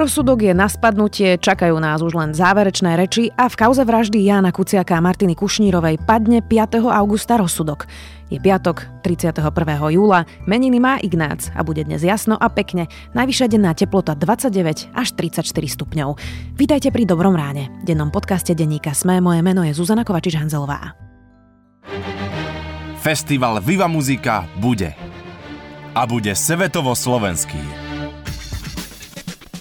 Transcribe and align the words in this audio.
Rozsudok 0.00 0.48
je 0.48 0.56
na 0.56 0.64
spadnutie, 0.64 1.36
čakajú 1.36 1.76
nás 1.76 2.00
už 2.00 2.16
len 2.16 2.32
záverečné 2.32 2.96
reči 2.96 3.28
a 3.36 3.52
v 3.52 3.58
kauze 3.60 3.84
vraždy 3.84 4.24
Jána 4.24 4.48
Kuciaka 4.48 4.96
a 4.96 5.04
Martiny 5.04 5.36
Kušnírovej 5.36 6.00
padne 6.08 6.40
5. 6.40 6.88
augusta 6.88 7.36
rozsudok. 7.36 7.84
Je 8.32 8.40
piatok, 8.40 8.88
31. 9.04 9.44
júla, 9.92 10.24
meniny 10.48 10.80
má 10.80 10.96
Ignác 11.04 11.52
a 11.52 11.60
bude 11.60 11.84
dnes 11.84 12.00
jasno 12.00 12.40
a 12.40 12.48
pekne. 12.48 12.88
Najvyššia 13.12 13.52
denná 13.52 13.76
teplota 13.76 14.16
29 14.16 14.88
až 14.96 15.08
34 15.20 15.44
stupňov. 15.52 16.16
Vítajte 16.56 16.88
pri 16.88 17.04
Dobrom 17.04 17.36
ráne. 17.36 17.68
Dennom 17.84 18.08
podcaste 18.08 18.56
denníka 18.56 18.96
Sme 18.96 19.20
moje 19.20 19.44
meno 19.44 19.68
je 19.68 19.76
Zuzana 19.76 20.08
Kovačič-Hanzelová. 20.08 20.96
Festival 23.04 23.60
Viva 23.60 23.84
Muzika 23.84 24.48
bude. 24.64 24.96
A 25.92 26.08
bude 26.08 26.32
svetovo 26.32 26.96
slovenský. 26.96 27.89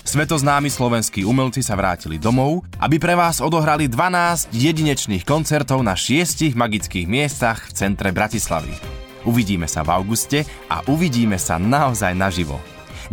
Svetoznámi 0.09 0.73
slovenskí 0.73 1.22
umelci 1.22 1.62
sa 1.62 1.77
vrátili 1.77 2.18
domov, 2.18 2.66
aby 2.81 2.98
pre 2.98 3.13
vás 3.13 3.38
odohrali 3.38 3.86
12 3.86 4.49
jedinečných 4.49 5.22
koncertov 5.22 5.85
na 5.85 5.94
šiestich 5.94 6.58
magických 6.58 7.05
miestach 7.05 7.70
v 7.70 7.77
centre 7.77 8.09
Bratislavy. 8.09 8.73
Uvidíme 9.30 9.70
sa 9.70 9.85
v 9.85 9.94
auguste 9.94 10.49
a 10.66 10.82
uvidíme 10.90 11.38
sa 11.38 11.62
naozaj 11.62 12.18
naživo. 12.18 12.58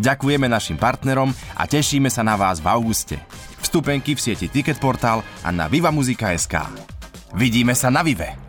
Ďakujeme 0.01 0.49
našim 0.49 0.81
partnerom 0.81 1.37
a 1.53 1.69
tešíme 1.69 2.09
sa 2.09 2.25
na 2.25 2.33
vás 2.33 2.65
v 2.65 2.73
auguste. 2.73 3.21
Vstupenky 3.61 4.17
v 4.17 4.33
sieti 4.33 4.49
Ticketportal 4.49 5.21
a 5.45 5.53
na 5.53 5.69
vivamuzika.sk. 5.69 6.65
Vidíme 7.37 7.77
sa 7.77 7.93
na 7.93 8.01
Vive! 8.01 8.46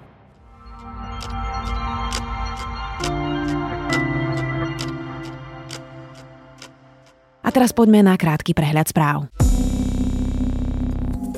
A 7.48 7.50
teraz 7.56 7.72
poďme 7.72 8.04
na 8.04 8.20
krátky 8.20 8.52
prehľad 8.52 8.92
správ. 8.92 9.32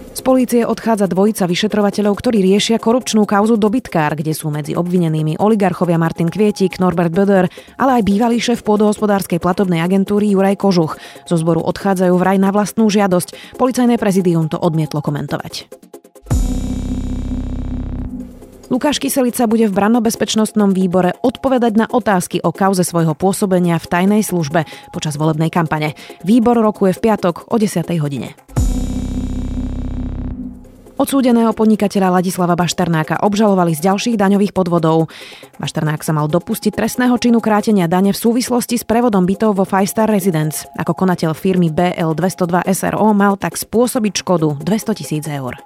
Z 0.10 0.26
polície 0.26 0.68
odchádza 0.68 1.08
dvojica 1.08 1.48
vyšetrovateľov, 1.48 2.18
ktorí 2.18 2.44
riešia 2.44 2.82
korupčnú 2.82 3.24
kauzu 3.24 3.56
dobytkár, 3.56 4.20
kde 4.20 4.36
sú 4.36 4.52
medzi 4.52 4.76
obvinenými 4.76 5.40
oligarchovia 5.40 5.96
Martin 5.96 6.28
Kvietik, 6.28 6.82
Norbert 6.82 7.14
Böder, 7.14 7.48
ale 7.80 8.02
aj 8.02 8.04
bývalý 8.04 8.42
šéf 8.42 8.66
pôdohospodárskej 8.68 9.40
platobnej 9.40 9.80
agentúry 9.80 10.34
Juraj 10.34 10.60
Kožuch. 10.60 11.00
Zo 11.24 11.40
zboru 11.40 11.64
odchádzajú 11.64 12.12
vraj 12.20 12.36
na 12.36 12.52
vlastnú 12.52 12.92
žiadosť. 12.92 13.56
Policajné 13.56 13.96
prezidium 13.96 14.52
to 14.52 14.60
odmietlo 14.60 15.00
komentovať. 15.00 15.72
Lukáš 18.70 19.02
Kyselica 19.02 19.50
bude 19.50 19.66
v 19.66 19.73
brannobezpečnostnom 19.73 20.78
výbore 20.78 21.17
odpovedať 21.25 21.73
na 21.73 21.86
otázky 21.89 22.38
o 22.45 22.53
kauze 22.53 22.86
svojho 22.86 23.17
pôsobenia 23.17 23.81
v 23.81 23.89
tajnej 23.89 24.22
službe 24.22 24.70
počas 24.94 25.17
volebnej 25.17 25.50
kampane. 25.50 25.98
Výbor 26.22 26.53
rokuje 26.61 26.94
v 26.94 27.09
piatok 27.09 27.50
o 27.50 27.58
10. 27.58 27.81
hodine. 27.98 28.38
Odsúdeného 31.00 31.56
podnikateľa 31.56 32.22
Ladislava 32.22 32.53
Bašternáka 32.59 33.23
obžalovali 33.26 33.73
z 33.73 33.89
ďalších 33.89 34.20
daňových 34.20 34.53
podvodov. 34.53 35.09
Bašternák 35.58 36.06
sa 36.06 36.14
mal 36.14 36.30
dopustiť 36.30 36.76
trestného 36.76 37.16
činu 37.17 37.42
krátenia 37.42 37.89
dane 37.89 38.14
v 38.14 38.20
súvislosti 38.20 38.78
s 38.78 38.86
prevodom 38.86 39.26
bytov 39.26 39.58
vo 39.58 39.66
Five 39.66 39.89
Star 39.89 40.11
Residence. 40.11 40.70
Ako 40.78 40.94
konateľ 40.94 41.33
firmy 41.33 41.73
BL202 41.73 42.70
SRO 42.76 43.16
mal 43.17 43.33
tak 43.39 43.58
spôsobiť 43.58 44.14
škodu 44.22 44.61
200 44.61 45.00
tisíc 45.00 45.26
eur. 45.26 45.58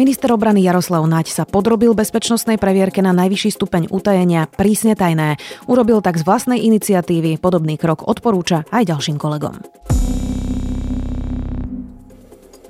Minister 0.00 0.32
obrany 0.32 0.64
Jaroslav 0.64 1.04
Naď 1.04 1.28
sa 1.28 1.44
podrobil 1.44 1.92
bezpečnostnej 1.92 2.56
previerke 2.56 3.04
na 3.04 3.12
najvyšší 3.12 3.52
stupeň 3.52 3.82
utajenia 3.92 4.48
prísne 4.48 4.96
tajné. 4.96 5.36
Urobil 5.68 6.00
tak 6.00 6.16
z 6.16 6.24
vlastnej 6.24 6.64
iniciatívy, 6.64 7.36
podobný 7.36 7.76
krok 7.76 8.08
odporúča 8.08 8.64
aj 8.72 8.96
ďalším 8.96 9.20
kolegom. 9.20 9.60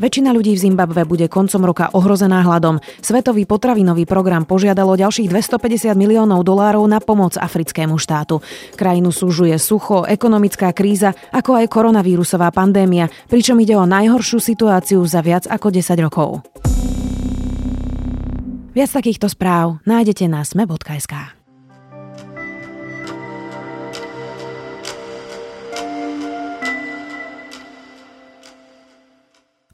Väčšina 0.02 0.34
ľudí 0.34 0.58
v 0.58 0.62
Zimbabve 0.74 1.06
bude 1.06 1.30
koncom 1.30 1.70
roka 1.70 1.94
ohrozená 1.94 2.42
hladom. 2.42 2.82
Svetový 2.98 3.46
potravinový 3.46 4.10
program 4.10 4.42
požiadalo 4.42 4.98
ďalších 4.98 5.30
250 5.30 5.94
miliónov 5.94 6.42
dolárov 6.42 6.82
na 6.90 6.98
pomoc 6.98 7.38
africkému 7.38 7.94
štátu. 7.94 8.42
Krajinu 8.74 9.14
súžuje 9.14 9.54
sucho, 9.62 10.02
ekonomická 10.02 10.74
kríza, 10.74 11.14
ako 11.30 11.62
aj 11.62 11.70
koronavírusová 11.70 12.50
pandémia, 12.50 13.06
pričom 13.30 13.54
ide 13.62 13.78
o 13.78 13.86
najhoršiu 13.86 14.42
situáciu 14.42 14.98
za 15.06 15.22
viac 15.22 15.46
ako 15.46 15.70
10 15.70 15.94
rokov. 16.02 16.42
Viac 18.70 18.86
takýchto 18.94 19.26
správ 19.26 19.82
nájdete 19.82 20.30
na 20.30 20.46
sme.sk. 20.46 21.14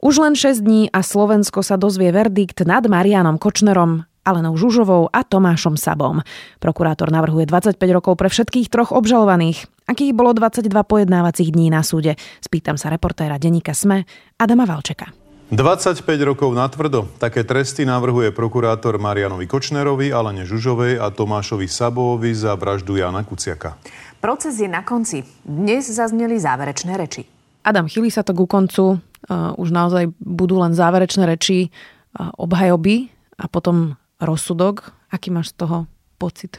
Už 0.00 0.14
len 0.22 0.32
6 0.32 0.64
dní 0.64 0.88
a 0.88 1.04
Slovensko 1.04 1.60
sa 1.60 1.76
dozvie 1.76 2.08
verdikt 2.08 2.64
nad 2.64 2.88
Marianom 2.88 3.36
Kočnerom, 3.36 4.08
Alenou 4.24 4.56
Žužovou 4.56 5.12
a 5.12 5.20
Tomášom 5.28 5.76
Sabom. 5.76 6.24
Prokurátor 6.56 7.12
navrhuje 7.12 7.44
25 7.44 7.76
rokov 7.92 8.16
pre 8.16 8.32
všetkých 8.32 8.72
troch 8.72 8.96
obžalovaných. 8.96 9.68
Akých 9.92 10.16
bolo 10.16 10.32
22 10.32 10.72
pojednávacích 10.72 11.52
dní 11.52 11.68
na 11.68 11.84
súde? 11.84 12.16
Spýtam 12.40 12.80
sa 12.80 12.88
reportéra 12.88 13.36
denníka 13.36 13.76
SME 13.76 14.08
Adama 14.40 14.64
Valčeka. 14.64 15.25
25 15.46 16.02
rokov 16.26 16.50
na 16.58 16.66
tvrdo. 16.66 17.06
Také 17.22 17.46
tresty 17.46 17.86
navrhuje 17.86 18.34
prokurátor 18.34 18.98
Marianovi 18.98 19.46
Kočnerovi, 19.46 20.10
Alene 20.10 20.42
Žužovej 20.42 20.98
a 20.98 21.06
Tomášovi 21.14 21.70
Sabovi 21.70 22.34
za 22.34 22.58
vraždu 22.58 22.98
Jana 22.98 23.22
Kuciaka. 23.22 23.78
Proces 24.18 24.58
je 24.58 24.66
na 24.66 24.82
konci. 24.82 25.22
Dnes 25.46 25.86
zazneli 25.86 26.42
záverečné 26.42 26.98
reči. 26.98 27.22
Adam, 27.62 27.86
chýli 27.86 28.10
sa 28.10 28.26
to 28.26 28.34
ku 28.34 28.50
koncu. 28.50 28.98
Uh, 29.26 29.54
už 29.54 29.70
naozaj 29.70 30.10
budú 30.18 30.58
len 30.58 30.74
záverečné 30.74 31.22
reči 31.22 31.70
uh, 31.70 32.34
obhajoby 32.34 33.06
a 33.38 33.46
potom 33.46 33.94
rozsudok. 34.18 34.90
Aký 35.14 35.30
máš 35.30 35.54
z 35.54 35.62
toho 35.62 35.86
pocit? 36.18 36.58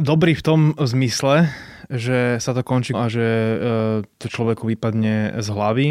Dobrý 0.00 0.32
v 0.32 0.42
tom 0.42 0.60
zmysle, 0.80 1.52
že 1.92 2.40
sa 2.40 2.56
to 2.56 2.64
končí 2.64 2.96
a 2.96 3.06
že 3.12 3.22
e, 3.22 3.56
to 4.16 4.26
človeku 4.26 4.64
vypadne 4.64 5.36
z 5.36 5.48
hlavy 5.52 5.88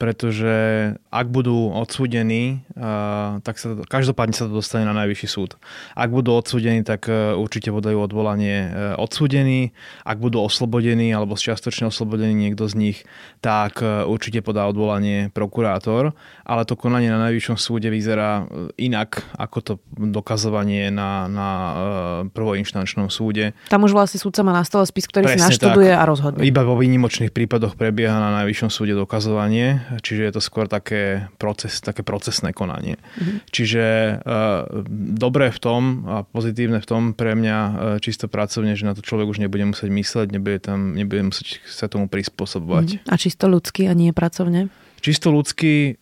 pretože 0.00 0.54
ak 1.14 1.26
budú 1.30 1.70
odsúdení, 1.70 2.66
tak 3.42 3.54
sa, 3.60 3.78
každopádne 3.86 4.34
sa 4.34 4.50
to 4.50 4.58
dostane 4.58 4.82
na 4.82 4.96
najvyšší 4.96 5.28
súd. 5.30 5.60
Ak 5.94 6.10
budú 6.10 6.34
odsúdení, 6.34 6.82
tak 6.82 7.06
e, 7.06 7.38
určite 7.38 7.70
podajú 7.70 8.02
odvolanie 8.02 8.66
e, 8.66 8.98
odsúdení. 8.98 9.70
Ak 10.02 10.18
budú 10.18 10.42
oslobodení 10.42 11.14
alebo 11.14 11.38
čiastočne 11.38 11.90
oslobodení 11.92 12.34
niekto 12.34 12.66
z 12.66 12.74
nich, 12.74 12.98
tak 13.44 13.78
e, 13.82 14.02
určite 14.08 14.42
podá 14.42 14.66
odvolanie 14.66 15.30
prokurátor. 15.30 16.16
Ale 16.42 16.66
to 16.66 16.74
konanie 16.74 17.12
na 17.12 17.22
najvyššom 17.30 17.56
súde 17.60 17.86
vyzerá 17.92 18.50
inak 18.80 19.22
ako 19.38 19.58
to 19.62 19.72
dokazovanie 19.94 20.90
na, 20.90 21.30
na 21.30 21.48
prvoinštančnom 22.30 23.10
súde. 23.10 23.54
Tam 23.70 23.86
už 23.86 23.94
vlastne 23.94 24.18
súdca 24.18 24.42
má 24.42 24.52
na 24.54 24.64
stole 24.66 24.86
spis, 24.86 25.06
ktorý 25.06 25.30
Presne 25.30 25.38
si 25.38 25.46
naštuduje 25.54 25.92
tak. 25.92 26.00
a 26.00 26.04
rozhodne. 26.06 26.40
Iba 26.42 26.62
vo 26.66 26.74
výnimočných 26.78 27.30
prípadoch 27.30 27.78
prebieha 27.78 28.18
na 28.18 28.30
najvyššom 28.42 28.70
súde 28.70 28.94
dokazovanie 28.98 29.91
čiže 30.00 30.22
je 30.28 30.32
to 30.32 30.40
skôr 30.40 30.70
také, 30.70 31.28
proces, 31.36 31.82
také 31.82 32.00
procesné 32.06 32.54
konanie. 32.54 32.96
Mm-hmm. 32.96 33.38
Čiže 33.50 33.84
uh, 34.22 34.64
dobré 35.18 35.52
v 35.52 35.58
tom 35.58 35.82
a 36.08 36.16
pozitívne 36.24 36.78
v 36.78 36.86
tom 36.86 37.02
pre 37.12 37.36
mňa 37.36 37.58
uh, 37.58 37.72
čisto 37.98 38.30
pracovne, 38.30 38.72
že 38.78 38.88
na 38.88 38.96
to 38.96 39.04
človek 39.04 39.28
už 39.28 39.42
nebude 39.42 39.66
musieť 39.68 39.90
mysleť, 39.90 40.28
nebude, 40.32 40.58
tam, 40.62 40.94
nebude 40.94 41.34
musieť 41.34 41.60
sa 41.68 41.90
tomu 41.90 42.06
prispôsobovať. 42.06 43.02
Mm-hmm. 43.02 43.12
A 43.12 43.14
čisto 43.18 43.44
ľudský 43.50 43.90
a 43.90 43.92
nie 43.92 44.14
pracovne? 44.14 44.72
Čisto 45.02 45.34
ľudský 45.34 45.98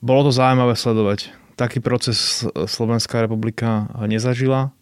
bolo 0.00 0.28
to 0.28 0.32
zaujímavé 0.32 0.74
sledovať. 0.74 1.32
Taký 1.54 1.78
proces 1.78 2.42
Slovenská 2.50 3.22
republika 3.22 3.86
nezažila 4.04 4.74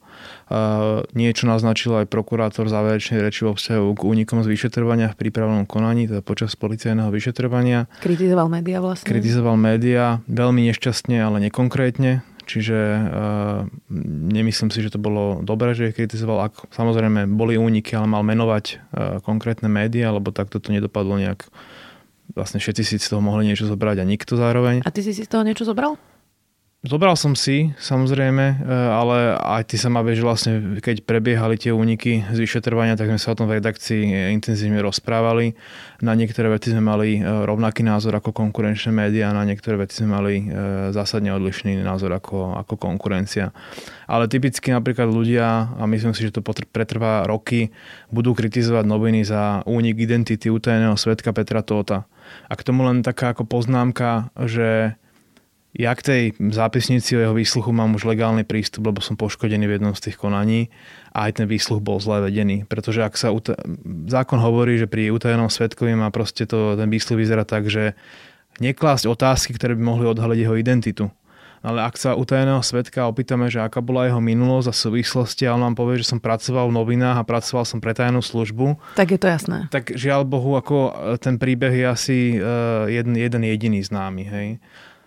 Niečo 1.12 1.44
naznačil 1.48 2.04
aj 2.04 2.06
prokurátor 2.12 2.68
záverečnej 2.68 3.22
reči 3.22 3.46
vo 3.48 3.56
vzťahu 3.56 3.88
k 3.96 4.02
únikom 4.02 4.44
z 4.44 4.50
vyšetrovania 4.52 5.12
v 5.12 5.16
prípravnom 5.28 5.64
konaní, 5.64 6.10
teda 6.10 6.20
počas 6.20 6.52
policajného 6.58 7.08
vyšetrovania. 7.08 7.88
Kritizoval 8.04 8.52
média 8.52 8.78
vlastne. 8.82 9.08
Kritizoval 9.08 9.56
média, 9.56 10.20
veľmi 10.28 10.68
nešťastne, 10.72 11.16
ale 11.22 11.48
nekonkrétne. 11.48 12.22
Čiže 12.42 12.74
uh, 12.74 13.70
nemyslím 14.34 14.74
si, 14.74 14.82
že 14.82 14.90
to 14.90 14.98
bolo 14.98 15.46
dobré, 15.46 15.78
že 15.78 15.94
ich 15.94 15.96
kritizoval. 15.96 16.50
Ak, 16.50 16.66
samozrejme, 16.74 17.30
boli 17.30 17.54
úniky, 17.54 17.94
ale 17.94 18.10
mal 18.10 18.26
menovať 18.26 18.64
uh, 18.66 18.78
konkrétne 19.22 19.70
médiá, 19.70 20.10
lebo 20.10 20.34
takto 20.34 20.58
to 20.58 20.74
nedopadlo 20.74 21.22
nejak. 21.22 21.46
Vlastne 22.34 22.58
všetci 22.58 22.82
si 22.82 22.96
z 22.98 23.14
toho 23.14 23.22
mohli 23.22 23.46
niečo 23.46 23.70
zobrať 23.70 24.02
a 24.02 24.04
nikto 24.04 24.34
zároveň. 24.34 24.82
A 24.82 24.90
ty 24.90 25.06
si 25.06 25.14
si 25.14 25.22
z 25.22 25.30
toho 25.30 25.46
niečo 25.46 25.62
zobral? 25.62 25.94
Zobral 26.82 27.14
som 27.14 27.38
si, 27.38 27.70
samozrejme, 27.78 28.58
e, 28.58 28.74
ale 28.74 29.38
aj 29.38 29.70
ty 29.70 29.78
sa 29.78 29.86
ma 29.86 30.02
vieš, 30.02 30.26
vlastne, 30.26 30.82
keď 30.82 31.06
prebiehali 31.06 31.54
tie 31.54 31.70
úniky 31.70 32.26
z 32.26 32.34
vyšetrovania, 32.42 32.98
tak 32.98 33.06
sme 33.06 33.22
sa 33.22 33.30
o 33.30 33.38
tom 33.38 33.46
v 33.46 33.62
redakcii 33.62 34.34
intenzívne 34.34 34.82
rozprávali. 34.82 35.54
Na 36.02 36.18
niektoré 36.18 36.50
veci 36.50 36.74
sme 36.74 36.82
mali 36.82 37.22
e, 37.22 37.46
rovnaký 37.46 37.86
názor 37.86 38.18
ako 38.18 38.34
konkurenčné 38.34 38.90
médiá, 38.90 39.30
na 39.30 39.46
niektoré 39.46 39.78
veci 39.78 40.02
sme 40.02 40.10
mali 40.10 40.34
e, 40.42 40.90
zásadne 40.90 41.30
odlišný 41.30 41.78
názor 41.86 42.18
ako, 42.18 42.58
ako 42.66 42.74
konkurencia. 42.74 43.54
Ale 44.10 44.26
typicky 44.26 44.74
napríklad 44.74 45.06
ľudia, 45.06 45.78
a 45.78 45.86
myslím 45.86 46.18
si, 46.18 46.26
že 46.26 46.34
to 46.34 46.42
pretrvá 46.42 47.30
roky, 47.30 47.70
budú 48.10 48.34
kritizovať 48.34 48.90
noviny 48.90 49.22
za 49.22 49.62
únik 49.70 50.02
identity 50.02 50.50
utajeného 50.50 50.98
svetka 50.98 51.30
Petra 51.30 51.62
Tóta. 51.62 52.10
A 52.50 52.58
k 52.58 52.66
tomu 52.66 52.82
len 52.82 53.06
taká 53.06 53.38
ako 53.38 53.46
poznámka, 53.46 54.34
že 54.34 54.98
ja 55.72 55.96
k 55.96 56.04
tej 56.04 56.22
zápisnici 56.36 57.16
o 57.16 57.22
jeho 57.24 57.32
výsluchu 57.32 57.72
mám 57.72 57.96
už 57.96 58.04
legálny 58.04 58.44
prístup, 58.44 58.92
lebo 58.92 59.00
som 59.00 59.16
poškodený 59.16 59.64
v 59.64 59.74
jednom 59.80 59.96
z 59.96 60.08
tých 60.08 60.20
konaní 60.20 60.68
a 61.16 61.28
aj 61.28 61.40
ten 61.40 61.46
výsluch 61.48 61.80
bol 61.80 61.96
zle 61.96 62.28
vedený. 62.28 62.68
Pretože 62.68 63.00
ak 63.00 63.16
sa 63.16 63.32
uta- 63.32 63.56
zákon 64.08 64.36
hovorí, 64.36 64.76
že 64.76 64.84
pri 64.84 65.08
utajenom 65.08 65.48
svetkovi 65.48 65.96
má 65.96 66.12
proste 66.12 66.44
to, 66.44 66.76
ten 66.76 66.92
výsluch 66.92 67.16
vyzerá 67.16 67.48
tak, 67.48 67.72
že 67.72 67.96
neklásť 68.60 69.08
otázky, 69.08 69.56
ktoré 69.56 69.72
by 69.72 69.80
mohli 69.80 70.04
odhaliť 70.12 70.38
jeho 70.44 70.56
identitu. 70.60 71.04
Ale 71.62 71.78
ak 71.86 71.94
sa 71.94 72.18
utajeného 72.18 72.58
svetka 72.58 73.06
opýtame, 73.06 73.46
že 73.46 73.62
aká 73.62 73.78
bola 73.78 74.10
jeho 74.10 74.18
minulosť 74.18 74.66
a 74.66 74.74
súvislosti 74.74 75.46
a 75.46 75.54
on 75.54 75.62
nám 75.62 75.78
povie, 75.78 76.02
že 76.02 76.10
som 76.10 76.18
pracoval 76.18 76.68
v 76.68 76.74
novinách 76.74 77.22
a 77.22 77.24
pracoval 77.24 77.62
som 77.62 77.78
pre 77.78 77.94
tajnú 77.94 78.18
službu. 78.18 78.98
Tak 78.98 79.14
je 79.14 79.18
to 79.22 79.30
jasné. 79.30 79.58
Tak 79.70 79.94
žiaľ 79.94 80.26
Bohu, 80.26 80.58
ako 80.58 80.90
ten 81.22 81.38
príbeh 81.38 81.70
je 81.70 81.86
asi 81.86 82.18
uh, 82.34 82.90
jeden, 82.90 83.14
jeden 83.14 83.46
jediný 83.46 83.78
známy. 83.78 84.22
Hej. 84.26 84.48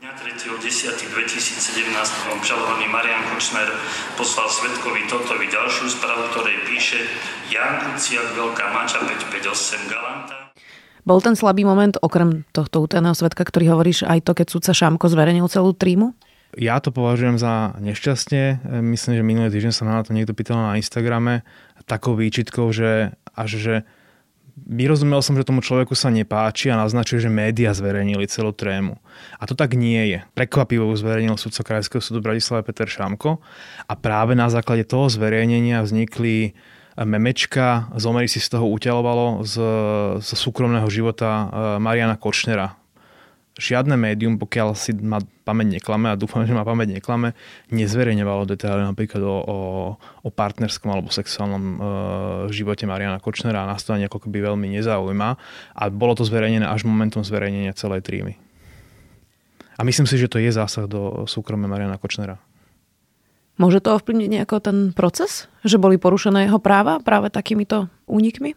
Dňa 0.06 0.22
3.10.2017 0.62 2.38
obžalovaný 2.38 2.86
Marian 2.94 3.26
Kočner 3.34 3.66
poslal 4.14 4.46
svetkovi 4.54 5.10
Totovi 5.10 5.50
ďalšiu 5.50 5.98
správu, 5.98 6.30
ktorej 6.30 6.62
píše 6.70 7.02
Jan 7.50 7.82
Kuciak, 7.82 8.38
Veľká 8.38 8.70
Mača 8.70 9.02
558 9.02 9.90
Galanta. 9.90 10.54
Bol 11.10 11.26
ten 11.26 11.34
slabý 11.34 11.66
moment, 11.66 11.98
okrem 12.06 12.46
tohto 12.54 12.86
utajeného 12.86 13.18
svetka, 13.18 13.50
ktorý 13.50 13.74
hovoríš, 13.74 14.06
aj 14.06 14.22
to, 14.22 14.38
keď 14.38 14.48
sudca 14.54 14.78
Šamko 14.78 15.10
zverejnil 15.10 15.50
celú 15.50 15.74
trímu? 15.74 16.14
Ja 16.54 16.78
to 16.78 16.94
považujem 16.94 17.42
za 17.42 17.74
nešťastie. 17.82 18.62
Myslím, 18.86 19.18
že 19.18 19.26
minulý 19.26 19.50
týždeň 19.58 19.74
sa 19.74 19.90
na 19.90 20.06
to 20.06 20.14
niekto 20.14 20.38
pýtal 20.38 20.62
na 20.62 20.78
Instagrame 20.78 21.42
takou 21.90 22.14
výčitkou, 22.14 22.70
že 22.70 23.18
až 23.34 23.50
že 23.58 23.76
vyrozumel 24.56 25.20
som, 25.20 25.36
že 25.36 25.44
tomu 25.44 25.60
človeku 25.60 25.94
sa 25.94 26.08
nepáči 26.08 26.72
a 26.72 26.80
naznačuje, 26.80 27.28
že 27.28 27.32
média 27.32 27.76
zverejnili 27.76 28.24
celú 28.32 28.56
trému. 28.56 28.96
A 29.36 29.44
to 29.44 29.54
tak 29.54 29.76
nie 29.76 30.00
je. 30.16 30.20
Prekvapivo 30.32 30.96
zverejnil 30.96 31.36
sudca 31.36 31.62
Krajského 31.68 32.00
súdu 32.00 32.24
Bratislava 32.24 32.64
Peter 32.64 32.88
Šamko 32.88 33.44
a 33.84 33.94
práve 34.00 34.34
na 34.34 34.48
základe 34.48 34.88
toho 34.88 35.12
zverejnenia 35.12 35.84
vznikli 35.84 36.56
memečka, 36.96 37.92
Zomery 38.00 38.32
si 38.32 38.40
z 38.40 38.56
toho 38.56 38.72
uťalovalo 38.72 39.44
z, 39.44 39.56
z 40.24 40.30
súkromného 40.32 40.88
života 40.88 41.28
eh, 41.28 41.46
Mariana 41.84 42.16
Kočnera, 42.16 42.80
žiadne 43.56 43.96
médium, 43.96 44.36
pokiaľ 44.36 44.76
si 44.76 44.92
ma 44.92 45.24
pamäť 45.48 45.80
neklame, 45.80 46.12
a 46.12 46.20
dúfam, 46.20 46.44
že 46.44 46.52
ma 46.52 46.68
pamäť 46.68 47.00
neklame, 47.00 47.32
nezverejňovalo 47.72 48.44
detaily 48.44 48.84
napríklad 48.84 49.24
o, 49.24 49.38
o, 49.40 49.58
o 49.96 50.30
partnerskom 50.30 50.92
alebo 50.92 51.08
sexuálnom 51.08 51.64
e, 51.64 51.78
živote 52.52 52.84
Mariana 52.84 53.24
Kočnera 53.24 53.64
a 53.64 53.70
nás 53.72 53.88
to 53.88 53.96
ani 53.96 54.12
ako 54.12 54.28
keby 54.28 54.44
veľmi 54.44 54.76
nezaujíma. 54.76 55.30
A 55.72 55.84
bolo 55.88 56.20
to 56.20 56.28
zverejnené 56.28 56.68
až 56.68 56.84
momentom 56.84 57.24
zverejnenia 57.24 57.72
celej 57.72 58.04
trímy. 58.04 58.36
A 59.76 59.84
myslím 59.84 60.08
si, 60.08 60.20
že 60.20 60.32
to 60.32 60.40
je 60.40 60.52
zásah 60.52 60.88
do 60.88 61.24
súkromia 61.28 61.72
Mariana 61.72 61.96
Kočnera. 61.96 62.40
Môže 63.56 63.80
to 63.80 63.96
ovplyvniť 63.96 64.30
nejako 64.36 64.60
ten 64.60 64.78
proces? 64.92 65.48
Že 65.64 65.80
boli 65.80 65.96
porušené 65.96 66.52
jeho 66.52 66.60
práva 66.60 67.00
práve 67.00 67.32
takýmito 67.32 67.88
únikmi? 68.04 68.52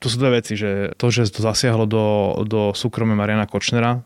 To 0.00 0.08
sú 0.08 0.16
dve 0.16 0.40
veci, 0.40 0.56
že 0.56 0.96
to, 0.96 1.12
že 1.12 1.28
to 1.28 1.44
zasiahlo 1.44 1.84
do, 1.84 2.04
do 2.48 2.72
súkromia 2.72 3.12
Mariana 3.12 3.44
Kočnera, 3.44 4.00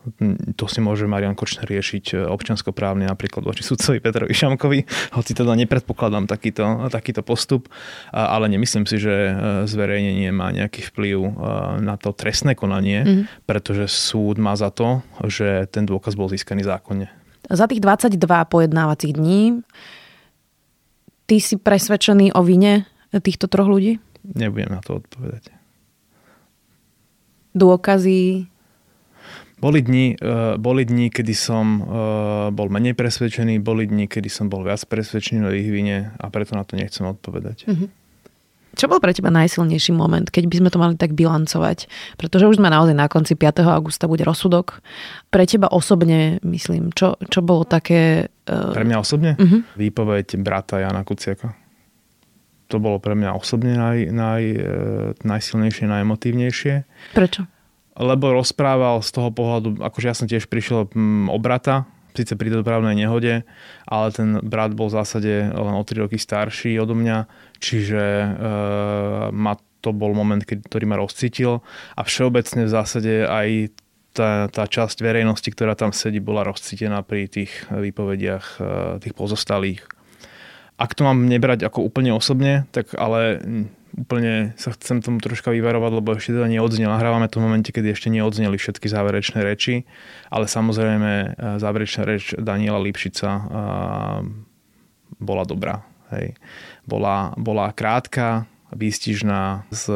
to 0.58 0.66
si 0.66 0.82
môže 0.82 1.06
Marian 1.06 1.38
Kočner 1.38 1.70
riešiť 1.70 2.18
e, 2.18 2.26
občanskoprávne 2.26 3.06
napríklad 3.06 3.46
voči 3.46 3.62
sudcovi 3.62 4.02
Petrovi 4.02 4.34
Šamkovi, 4.34 4.82
hoci 5.14 5.32
teda 5.38 5.54
nepredpokladám 5.54 6.26
takýto, 6.26 6.90
takýto 6.90 7.22
postup, 7.22 7.70
ale 8.10 8.50
nemyslím 8.50 8.90
si, 8.90 8.98
že 8.98 9.14
e, 9.14 9.32
zverejnenie 9.70 10.34
má 10.34 10.50
nejaký 10.50 10.82
vplyv 10.90 11.16
e, 11.22 11.30
na 11.86 11.94
to 11.94 12.10
trestné 12.10 12.58
konanie, 12.58 13.06
mm. 13.06 13.46
pretože 13.46 13.86
súd 13.86 14.42
má 14.42 14.58
za 14.58 14.74
to, 14.74 14.98
že 15.30 15.70
ten 15.70 15.86
dôkaz 15.86 16.18
bol 16.18 16.26
získaný 16.26 16.66
zákonne. 16.66 17.06
Za 17.46 17.70
tých 17.70 17.78
22 17.78 18.18
pojednávacích 18.50 19.14
dní 19.14 19.62
ty 21.30 21.38
si 21.38 21.54
presvedčený 21.54 22.34
o 22.34 22.42
vine 22.42 22.82
týchto 23.14 23.46
troch 23.46 23.70
ľudí? 23.70 24.02
Nebudem 24.26 24.74
na 24.74 24.82
to 24.82 24.98
odpovedať 24.98 25.54
dôkazy? 27.54 28.50
Boli 29.64 29.80
dni, 29.80 30.18
uh, 30.20 30.60
boli 30.60 30.84
dni, 30.84 31.08
kedy 31.08 31.32
som 31.32 31.80
uh, 31.80 31.86
bol 32.52 32.68
menej 32.68 32.92
presvedčený, 32.92 33.62
boli 33.64 33.88
dni, 33.88 34.10
kedy 34.10 34.28
som 34.28 34.52
bol 34.52 34.60
viac 34.60 34.84
presvedčený 34.84 35.40
o 35.46 35.54
ich 35.54 35.70
vine 35.70 36.12
a 36.20 36.26
preto 36.28 36.52
na 36.52 36.66
to 36.68 36.76
nechcem 36.76 37.06
odpovedať. 37.08 37.64
Mm-hmm. 37.64 37.88
Čo 38.74 38.90
bol 38.90 38.98
pre 38.98 39.14
teba 39.14 39.30
najsilnejší 39.30 39.94
moment, 39.94 40.26
keď 40.26 40.50
by 40.50 40.56
sme 40.58 40.68
to 40.74 40.82
mali 40.82 40.94
tak 40.98 41.14
bilancovať? 41.14 41.86
Pretože 42.18 42.50
už 42.50 42.58
sme 42.58 42.74
naozaj 42.74 42.98
na 42.98 43.06
konci 43.06 43.38
5. 43.38 43.62
augusta 43.70 44.10
bude 44.10 44.26
rozsudok. 44.26 44.82
Pre 45.30 45.44
teba 45.46 45.70
osobne, 45.70 46.42
myslím, 46.42 46.90
čo, 46.90 47.14
čo 47.30 47.38
bolo 47.38 47.62
také... 47.62 48.34
Uh... 48.50 48.74
Pre 48.74 48.82
mňa 48.82 48.98
osobne? 48.98 49.38
Uh-huh. 49.38 49.62
Výpoveď 49.78 50.42
brata 50.42 50.82
Jana 50.82 51.06
Kuciaka 51.06 51.63
to 52.68 52.76
bolo 52.80 52.98
pre 52.98 53.12
mňa 53.12 53.36
osobne 53.36 53.76
naj, 53.76 53.98
naj, 54.10 54.42
e, 54.44 54.66
najsilnejšie, 55.22 55.84
najemotívnejšie. 55.88 56.74
Prečo? 57.12 57.44
Lebo 57.94 58.34
rozprával 58.34 59.04
z 59.04 59.10
toho 59.14 59.30
pohľadu, 59.30 59.78
akože 59.78 60.06
ja 60.06 60.16
som 60.16 60.26
tiež 60.26 60.50
prišiel 60.50 60.90
mm, 60.90 61.30
o 61.30 61.38
brata, 61.38 61.86
síce 62.14 62.38
pri 62.38 62.50
dopravnej 62.50 62.94
nehode, 62.94 63.42
ale 63.90 64.06
ten 64.14 64.38
brat 64.38 64.72
bol 64.72 64.86
v 64.86 64.96
zásade 65.02 65.50
len 65.50 65.74
o 65.74 65.82
3 65.82 66.06
roky 66.06 66.16
starší 66.18 66.78
odo 66.78 66.94
mňa, 66.94 67.26
čiže 67.58 68.02
e, 68.02 68.28
ma 69.34 69.58
to 69.82 69.92
bol 69.92 70.16
moment, 70.16 70.40
ktorý 70.40 70.84
ma 70.88 70.96
rozcítil 70.96 71.60
a 71.92 72.00
všeobecne 72.06 72.64
v 72.64 72.72
zásade 72.72 73.12
aj 73.28 73.76
tá, 74.14 74.46
tá 74.46 74.64
časť 74.64 75.02
verejnosti, 75.02 75.50
ktorá 75.50 75.74
tam 75.74 75.90
sedí, 75.90 76.22
bola 76.22 76.46
rozcítená 76.46 77.02
pri 77.02 77.26
tých 77.26 77.50
výpovediach 77.68 78.46
e, 78.56 78.64
tých 79.02 79.14
pozostalých 79.18 79.82
ak 80.74 80.90
to 80.94 81.06
mám 81.06 81.30
nebrať 81.30 81.66
ako 81.66 81.86
úplne 81.86 82.10
osobne, 82.10 82.66
tak 82.74 82.94
ale 82.98 83.38
úplne 83.94 84.58
sa 84.58 84.74
chcem 84.74 84.98
tomu 84.98 85.22
troška 85.22 85.54
vyvarovať, 85.54 85.92
lebo 85.94 86.18
ešte 86.18 86.34
teda 86.34 86.50
neodznel. 86.50 86.90
Nahrávame 86.90 87.30
to 87.30 87.38
v 87.38 87.46
momente, 87.46 87.70
kedy 87.70 87.94
ešte 87.94 88.10
neodzneli 88.10 88.58
všetky 88.58 88.90
záverečné 88.90 89.38
reči, 89.46 89.86
ale 90.28 90.50
samozrejme 90.50 91.12
e, 91.14 91.26
záverečná 91.62 92.02
reč 92.02 92.34
Daniela 92.34 92.82
Lipšica 92.82 93.30
e, 93.30 93.42
bola 95.22 95.46
dobrá. 95.46 95.86
Hej. 96.10 96.34
Bola, 96.84 97.32
bola 97.38 97.70
krátka, 97.70 98.50
výstižná, 98.74 99.70
s 99.70 99.86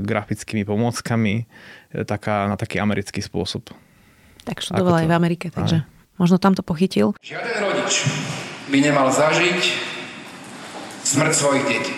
grafickými 0.00 0.64
pomôckami, 0.64 1.44
e, 1.92 2.04
taká, 2.08 2.48
na 2.48 2.56
taký 2.56 2.80
americký 2.80 3.20
spôsob. 3.20 3.68
Tak 4.48 4.64
študovala 4.64 5.04
aj 5.04 5.08
v 5.12 5.14
Amerike, 5.14 5.46
takže 5.52 5.84
aj. 5.84 6.16
možno 6.16 6.40
tam 6.40 6.56
to 6.56 6.64
pochytil. 6.64 7.12
Žiaden 7.20 7.56
rodič 7.68 8.08
by 8.72 8.78
nemal 8.80 9.12
zažiť 9.12 9.91
smrť 11.12 11.32
svojich 11.36 11.64
detí. 11.68 11.94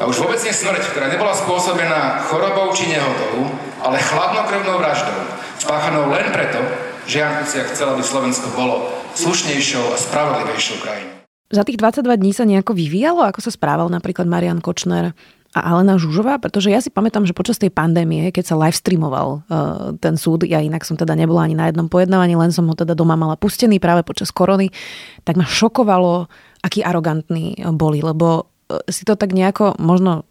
A 0.00 0.08
už 0.08 0.26
vôbec 0.26 0.40
nie 0.42 0.50
smrť, 0.50 0.90
ktorá 0.90 1.06
nebola 1.12 1.36
spôsobená 1.36 2.24
chorobou 2.26 2.72
či 2.74 2.88
nehodou, 2.90 3.46
ale 3.84 4.00
chladnokrvnou 4.00 4.80
vraždou, 4.80 5.18
spáchanou 5.60 6.08
len 6.10 6.32
preto, 6.34 6.58
že 7.04 7.20
Jan 7.20 7.38
Kuciak 7.38 7.70
chcel, 7.70 7.94
aby 7.94 8.02
Slovensko 8.02 8.48
bolo 8.56 8.90
slušnejšou 9.14 9.92
a 9.92 9.96
spravodlivejšou 10.00 10.76
krajinou. 10.82 11.20
Za 11.50 11.66
tých 11.66 11.82
22 11.82 12.06
dní 12.22 12.32
sa 12.32 12.46
nejako 12.46 12.72
vyvíjalo, 12.78 13.26
ako 13.26 13.42
sa 13.42 13.50
správal 13.50 13.90
napríklad 13.90 14.24
Marian 14.24 14.62
Kočner 14.62 15.12
a 15.50 15.60
Alena 15.74 15.98
Žužová, 15.98 16.38
pretože 16.38 16.70
ja 16.70 16.78
si 16.78 16.94
pamätám, 16.94 17.26
že 17.26 17.34
počas 17.34 17.58
tej 17.58 17.74
pandémie, 17.74 18.30
keď 18.30 18.54
sa 18.54 18.58
live 18.58 18.78
streamoval 18.78 19.42
uh, 19.50 19.98
ten 19.98 20.14
súd, 20.14 20.46
ja 20.46 20.62
inak 20.62 20.86
som 20.86 20.94
teda 20.94 21.18
nebola 21.18 21.42
ani 21.42 21.58
na 21.58 21.66
jednom 21.66 21.90
pojednávaní, 21.90 22.38
len 22.38 22.54
som 22.54 22.70
ho 22.70 22.74
teda 22.78 22.94
doma 22.94 23.18
mala 23.18 23.34
pustený 23.34 23.82
práve 23.82 24.06
počas 24.06 24.30
korony, 24.30 24.70
tak 25.26 25.34
ma 25.34 25.42
šokovalo, 25.42 26.30
akí 26.60 26.84
arogantní 26.84 27.60
boli, 27.72 28.04
lebo 28.04 28.44
uh, 28.44 28.80
si 28.88 29.04
to 29.04 29.16
tak 29.16 29.32
nejako 29.32 29.76
možno 29.80 30.28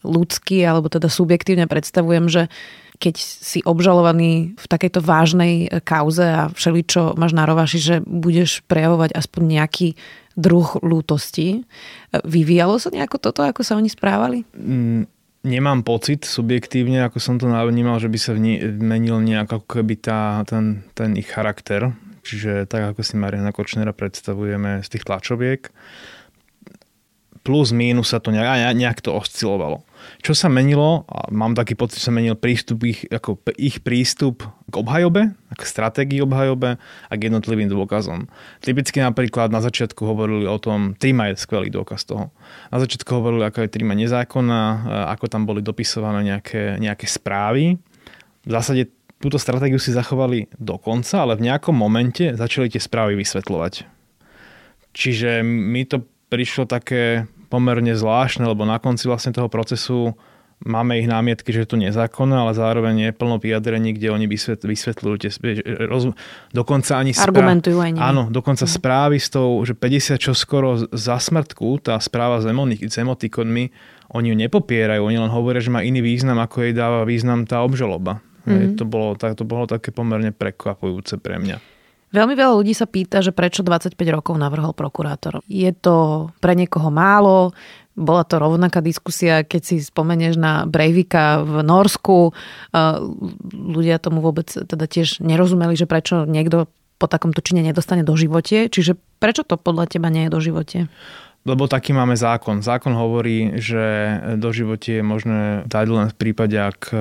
ľudský 0.00 0.64
alebo 0.64 0.88
teda 0.88 1.12
subjektívne 1.12 1.68
predstavujem, 1.68 2.32
že 2.32 2.42
keď 3.00 3.16
si 3.16 3.64
obžalovaný 3.64 4.52
v 4.60 4.66
takejto 4.68 5.00
vážnej 5.00 5.72
kauze 5.88 6.20
a 6.20 6.52
všeličo 6.52 7.16
máš 7.16 7.32
na 7.32 7.48
rovaši, 7.48 7.78
že 7.80 7.96
budeš 8.04 8.60
prejavovať 8.68 9.16
aspoň 9.16 9.42
nejaký 9.56 9.88
druh 10.36 10.68
lútosti. 10.84 11.64
Vyvíjalo 12.12 12.76
sa 12.76 12.92
nejako 12.92 13.16
toto, 13.16 13.40
ako 13.40 13.64
sa 13.64 13.80
oni 13.80 13.88
správali? 13.88 14.44
Mm, 14.52 15.08
nemám 15.48 15.80
pocit 15.80 16.28
subjektívne, 16.28 17.00
ako 17.08 17.18
som 17.18 17.40
to 17.40 17.48
vnímal, 17.48 17.96
že 17.96 18.12
by 18.12 18.18
sa 18.20 18.36
vmenil 18.36 19.16
nejak 19.24 19.48
ako 19.48 19.80
keby 19.80 19.96
tá, 19.96 20.44
ten, 20.44 20.84
ten 20.92 21.16
ich 21.16 21.32
charakter. 21.32 21.96
Čiže 22.30 22.70
tak 22.70 22.94
ako 22.94 23.02
si 23.02 23.18
Mariana 23.18 23.50
Kočnera 23.50 23.90
predstavujeme 23.90 24.86
z 24.86 24.88
tých 24.94 25.02
tlačoviek, 25.02 25.74
plus 27.40 27.72
mínus 27.72 28.12
sa 28.12 28.20
to 28.20 28.30
nejak, 28.30 28.76
nejak 28.76 29.00
to 29.00 29.16
oscilovalo. 29.16 29.82
Čo 30.20 30.36
sa 30.36 30.52
menilo, 30.52 31.08
a 31.08 31.28
mám 31.32 31.56
taký 31.56 31.72
pocit, 31.72 32.00
že 32.00 32.08
sa 32.08 32.12
menil 32.12 32.36
prístup 32.36 32.84
ich, 32.84 33.04
ako 33.08 33.40
ich 33.56 33.80
prístup 33.80 34.44
k 34.68 34.74
obhajobe, 34.76 35.32
k 35.32 35.60
stratégii 35.60 36.20
obhajobe 36.24 36.76
a 36.80 37.12
k 37.16 37.20
jednotlivým 37.28 37.68
dôkazom. 37.68 38.28
Typicky 38.60 39.00
napríklad 39.00 39.48
na 39.48 39.64
začiatku 39.64 40.04
hovorili 40.04 40.44
o 40.44 40.56
tom, 40.60 40.96
Trima 40.96 41.32
je 41.32 41.40
skvelý 41.40 41.72
dôkaz 41.72 42.04
toho. 42.04 42.28
Na 42.68 42.76
začiatku 42.80 43.08
hovorili, 43.08 43.48
ako 43.48 43.64
je 43.64 43.72
Trima 43.72 43.96
nezákonná, 43.96 44.62
ako 45.12 45.24
tam 45.28 45.48
boli 45.48 45.64
dopisované 45.64 46.36
nejaké, 46.36 46.76
nejaké 46.76 47.08
správy. 47.08 47.80
V 48.40 48.50
zásade 48.52 48.88
túto 49.20 49.36
stratégiu 49.36 49.76
si 49.76 49.92
zachovali 49.92 50.48
do 50.56 50.80
konca, 50.80 51.22
ale 51.22 51.36
v 51.36 51.52
nejakom 51.52 51.76
momente 51.76 52.32
začali 52.32 52.72
tie 52.72 52.80
správy 52.80 53.20
vysvetľovať. 53.20 53.84
Čiže 54.96 55.44
mi 55.44 55.84
to 55.86 56.02
prišlo 56.32 56.64
také 56.66 57.28
pomerne 57.52 57.92
zvláštne, 57.92 58.48
lebo 58.48 58.64
na 58.64 58.80
konci 58.80 59.06
vlastne 59.06 59.36
toho 59.36 59.52
procesu 59.52 60.16
máme 60.64 61.00
ich 61.00 61.08
námietky, 61.08 61.52
že 61.52 61.64
je 61.64 61.70
to 61.72 61.78
nezákonné, 61.80 62.36
ale 62.36 62.52
zároveň 62.52 62.94
je 63.10 63.12
plno 63.16 63.40
vyjadrení, 63.40 63.96
kde 63.96 64.12
oni 64.12 64.26
vysvetľujú 64.28 65.16
tie 65.20 65.30
roz, 65.88 66.12
dokonca 66.52 67.00
ani 67.00 67.16
správ, 67.16 67.32
Argumentujú 67.32 67.80
aj 67.80 67.90
Áno, 67.96 68.28
dokonca 68.28 68.68
mm. 68.68 68.72
správy 68.72 69.16
s 69.16 69.28
tou, 69.32 69.60
že 69.64 69.72
50 69.72 70.20
čo 70.20 70.32
skoro 70.36 70.76
za 70.92 71.16
smrtku, 71.16 71.80
tá 71.80 71.96
správa 71.98 72.44
s, 72.44 72.46
s 72.46 72.96
emotikonmi, 72.96 73.64
oni 74.10 74.26
ju 74.32 74.36
nepopierajú, 74.36 75.00
oni 75.00 75.18
len 75.18 75.32
hovoria, 75.32 75.64
že 75.64 75.72
má 75.72 75.80
iný 75.80 76.04
význam, 76.04 76.36
ako 76.42 76.66
jej 76.66 76.74
dáva 76.76 77.08
význam 77.08 77.48
tá 77.48 77.64
obžaloba. 77.64 78.20
Mm. 78.46 78.76
To, 78.80 78.84
bolo, 78.88 79.16
to 79.16 79.44
bolo 79.44 79.64
také 79.68 79.92
pomerne 79.92 80.32
prekvapujúce 80.32 81.20
pre 81.20 81.36
mňa. 81.36 81.60
Veľmi 82.10 82.34
veľa 82.34 82.58
ľudí 82.58 82.74
sa 82.74 82.90
pýta, 82.90 83.22
že 83.22 83.30
prečo 83.30 83.62
25 83.62 83.94
rokov 84.10 84.34
navrhol 84.34 84.74
prokurátor. 84.74 85.46
Je 85.46 85.70
to 85.70 86.26
pre 86.42 86.58
niekoho 86.58 86.90
málo, 86.90 87.54
bola 87.94 88.26
to 88.26 88.42
rovnaká 88.42 88.82
diskusia, 88.82 89.46
keď 89.46 89.62
si 89.62 89.76
spomenieš 89.78 90.34
na 90.34 90.66
Breivika 90.66 91.44
v 91.46 91.62
Norsku. 91.62 92.34
Ľudia 93.54 94.02
tomu 94.02 94.24
vôbec 94.24 94.50
teda 94.50 94.90
tiež 94.90 95.22
nerozumeli, 95.22 95.78
že 95.78 95.86
prečo 95.86 96.26
niekto 96.26 96.66
po 96.98 97.06
takomto 97.06 97.40
čine 97.40 97.62
nedostane 97.62 98.02
do 98.02 98.16
živote. 98.18 98.66
Čiže 98.68 98.98
prečo 99.22 99.46
to 99.46 99.54
podľa 99.54 99.94
teba 99.94 100.10
nie 100.10 100.26
je 100.26 100.34
do 100.34 100.40
živote? 100.42 100.78
Lebo 101.48 101.64
taký 101.64 101.96
máme 101.96 102.20
zákon. 102.20 102.60
Zákon 102.60 102.92
hovorí, 102.92 103.56
že 103.56 104.16
do 104.36 104.52
živote 104.52 105.00
je 105.00 105.04
možné 105.04 105.40
dať 105.64 105.86
len 105.88 106.06
v 106.12 106.16
prípade, 106.20 106.56
ak 106.56 106.92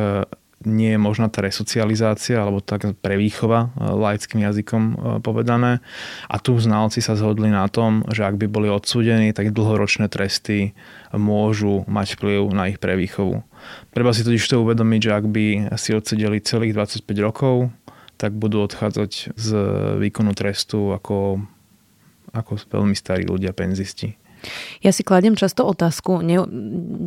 nie 0.68 0.96
je 0.96 1.00
možná 1.00 1.32
tá 1.32 1.40
resocializácia 1.40 2.36
alebo 2.36 2.60
tak 2.60 2.92
prevýchova 3.00 3.72
e, 3.72 3.88
laickým 3.96 4.44
jazykom 4.44 4.84
e, 4.84 4.96
povedané. 5.24 5.80
A 6.28 6.36
tu 6.40 6.60
znalci 6.60 7.00
sa 7.00 7.16
zhodli 7.16 7.48
na 7.48 7.64
tom, 7.72 8.04
že 8.12 8.28
ak 8.28 8.36
by 8.36 8.48
boli 8.52 8.68
odsúdení, 8.68 9.32
tak 9.32 9.56
dlhoročné 9.56 10.12
tresty 10.12 10.76
môžu 11.16 11.88
mať 11.88 12.20
vplyv 12.20 12.52
na 12.52 12.68
ich 12.68 12.78
prevýchovu. 12.78 13.40
Treba 13.96 14.12
si 14.12 14.28
totiž 14.28 14.44
to 14.44 14.64
uvedomiť, 14.64 15.00
že 15.00 15.12
ak 15.16 15.26
by 15.32 15.46
si 15.80 15.96
odsedeli 15.96 16.44
celých 16.44 16.76
25 16.76 17.08
rokov, 17.24 17.72
tak 18.20 18.36
budú 18.36 18.60
odchádzať 18.68 19.40
z 19.40 19.48
výkonu 19.96 20.36
trestu 20.36 20.92
ako, 20.92 21.40
ako 22.36 22.52
veľmi 22.68 22.96
starí 23.00 23.24
ľudia, 23.24 23.56
penzisti. 23.56 24.20
Ja 24.80 24.96
si 24.96 25.04
kladiem 25.04 25.36
často 25.36 25.68
otázku, 25.68 26.24
ne, 26.24 26.44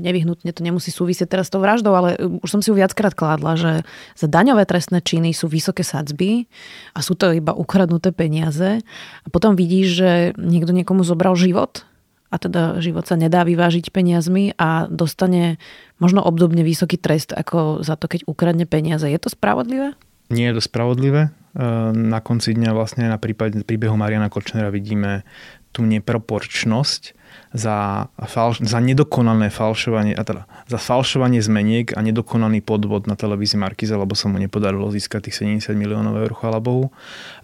nevyhnutne 0.04 0.52
to 0.52 0.60
nemusí 0.60 0.92
súvisieť 0.92 1.32
teraz 1.36 1.48
s 1.48 1.52
tou 1.52 1.60
vraždou, 1.64 1.92
ale 1.96 2.20
už 2.20 2.48
som 2.48 2.60
si 2.60 2.68
ju 2.68 2.76
viackrát 2.76 3.16
kládla, 3.16 3.52
že 3.56 3.72
za 4.16 4.28
daňové 4.28 4.68
trestné 4.68 5.00
činy 5.00 5.32
sú 5.32 5.48
vysoké 5.48 5.84
sadzby 5.84 6.46
a 6.92 7.00
sú 7.00 7.16
to 7.16 7.32
iba 7.32 7.56
ukradnuté 7.56 8.12
peniaze 8.12 8.84
a 9.24 9.26
potom 9.32 9.56
vidíš, 9.56 9.86
že 9.96 10.10
niekto 10.36 10.76
niekomu 10.76 11.02
zobral 11.02 11.36
život 11.36 11.88
a 12.32 12.40
teda 12.40 12.80
život 12.80 13.04
sa 13.04 13.20
nedá 13.20 13.44
vyvážiť 13.44 13.92
peniazmi 13.92 14.56
a 14.56 14.88
dostane 14.88 15.60
možno 16.00 16.24
obdobne 16.24 16.64
vysoký 16.64 16.96
trest 16.96 17.36
ako 17.36 17.84
za 17.84 18.00
to, 18.00 18.08
keď 18.08 18.24
ukradne 18.24 18.64
peniaze. 18.64 19.04
Je 19.04 19.20
to 19.20 19.28
spravodlivé? 19.28 19.92
Nie 20.32 20.48
je 20.48 20.56
to 20.56 20.62
spravodlivé. 20.64 21.28
Na 21.92 22.24
konci 22.24 22.56
dňa 22.56 22.72
vlastne 22.72 23.04
na 23.04 23.20
prípade, 23.20 23.60
príbehu 23.60 24.00
Mariana 24.00 24.32
Kočnera 24.32 24.72
vidíme 24.72 25.28
tú 25.76 25.84
neproporčnosť 25.84 27.12
za, 27.52 28.08
falš- 28.26 28.64
za 28.64 28.78
nedokonané 28.80 29.52
falšovanie, 29.52 30.16
a 30.16 30.22
teda 30.24 30.42
za 30.68 30.78
falšovanie 30.80 31.44
zmeniek 31.44 31.92
a 31.92 32.00
nedokonaný 32.00 32.64
podvod 32.64 33.04
na 33.06 33.14
televízii 33.14 33.60
Markiza, 33.60 34.00
lebo 34.00 34.16
sa 34.16 34.32
mu 34.32 34.40
nepodarilo 34.40 34.88
získať 34.88 35.28
tých 35.28 35.44
70 35.64 35.76
miliónov 35.76 36.16
eur, 36.16 36.32
chvála 36.32 36.62
Bohu. 36.62 36.90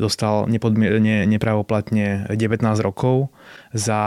Dostal 0.00 0.48
nepodmierne, 0.48 1.28
nepravoplatne 1.28 2.30
19 2.32 2.64
rokov 2.80 3.28
za 3.76 4.00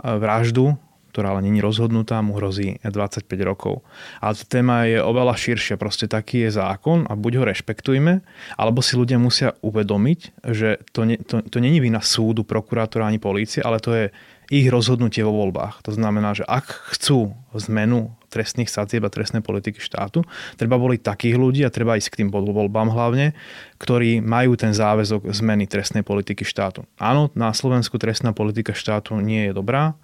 vraždu 0.00 0.80
ktorá 1.12 1.36
ale 1.36 1.44
není 1.44 1.60
rozhodnutá, 1.60 2.24
mu 2.24 2.40
hrozí 2.40 2.80
25 2.80 3.28
rokov. 3.44 3.84
Ale 4.24 4.32
tá 4.32 4.44
téma 4.48 4.88
je 4.88 4.96
oveľa 4.96 5.36
širšia, 5.36 5.76
proste 5.76 6.08
taký 6.08 6.48
je 6.48 6.56
zákon 6.56 7.04
a 7.04 7.12
buď 7.12 7.32
ho 7.36 7.44
rešpektujme, 7.44 8.24
alebo 8.56 8.80
si 8.80 8.96
ľudia 8.96 9.20
musia 9.20 9.52
uvedomiť, 9.60 10.20
že 10.48 10.80
to, 10.96 11.04
ne, 11.04 11.20
to, 11.20 11.44
to 11.44 11.60
není 11.60 11.84
vina 11.84 12.00
súdu, 12.00 12.48
prokurátora 12.48 13.12
ani 13.12 13.20
polície, 13.20 13.60
ale 13.60 13.76
to 13.76 13.92
je 13.92 14.04
ich 14.52 14.68
rozhodnutie 14.68 15.24
vo 15.24 15.32
voľbách. 15.32 15.80
To 15.88 15.96
znamená, 15.96 16.36
že 16.36 16.44
ak 16.44 16.92
chcú 16.92 17.32
zmenu 17.56 18.12
trestných 18.28 18.68
sadzieb 18.68 19.00
a 19.04 19.08
trestnej 19.08 19.40
politiky 19.40 19.80
štátu, 19.80 20.28
treba 20.60 20.76
boli 20.76 21.00
takých 21.00 21.40
ľudí 21.40 21.64
a 21.64 21.72
treba 21.72 21.96
ísť 21.96 22.12
k 22.12 22.18
tým 22.20 22.28
voľbám 22.28 22.92
hlavne, 22.92 23.32
ktorí 23.80 24.20
majú 24.20 24.52
ten 24.60 24.76
záväzok 24.76 25.32
zmeny 25.32 25.64
trestnej 25.64 26.04
politiky 26.04 26.44
štátu. 26.44 26.84
Áno, 27.00 27.32
na 27.32 27.56
Slovensku 27.56 27.96
trestná 27.96 28.36
politika 28.36 28.76
štátu 28.76 29.16
nie 29.24 29.48
je 29.48 29.52
dobrá. 29.56 29.96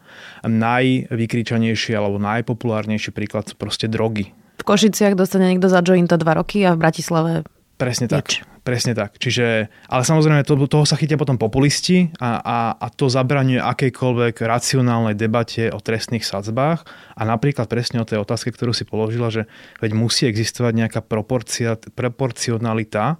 Najvykričanejší 0.48 1.92
alebo 1.92 2.16
najpopulárnejší 2.16 3.12
príklad 3.12 3.52
sú 3.52 3.54
proste 3.60 3.84
drogy. 3.84 4.32
V 4.58 4.64
Košiciach 4.64 5.12
dostane 5.12 5.52
niekto 5.52 5.68
za 5.68 5.84
jointa 5.84 6.16
2 6.16 6.24
roky 6.40 6.64
a 6.64 6.72
v 6.72 6.80
Bratislave 6.80 7.32
Presne 7.78 8.10
tak. 8.10 8.26
Nič. 8.26 8.32
Presne 8.68 8.92
tak. 8.92 9.16
Čiže, 9.16 9.72
ale 9.88 10.02
samozrejme, 10.04 10.44
to, 10.44 10.68
toho 10.68 10.84
sa 10.84 11.00
chytia 11.00 11.16
potom 11.16 11.40
populisti 11.40 12.12
a, 12.20 12.36
a, 12.36 12.58
a 12.76 12.86
to 12.92 13.08
zabraňuje 13.08 13.64
akejkoľvek 13.64 14.44
racionálnej 14.44 15.16
debate 15.16 15.72
o 15.72 15.80
trestných 15.80 16.20
sadzbách 16.20 16.84
a 17.16 17.22
napríklad 17.24 17.64
presne 17.64 18.04
o 18.04 18.08
tej 18.08 18.20
otázke, 18.20 18.52
ktorú 18.52 18.76
si 18.76 18.84
položila, 18.84 19.32
že 19.32 19.48
veď 19.80 19.96
musí 19.96 20.28
existovať 20.28 20.84
nejaká 20.84 21.00
proporcia, 21.00 21.80
proporcionalita 21.96 23.16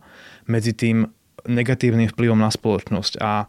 medzi 0.52 0.76
tým 0.76 1.08
negatívnym 1.48 2.12
vplyvom 2.12 2.36
na 2.36 2.52
spoločnosť 2.52 3.16
a 3.16 3.48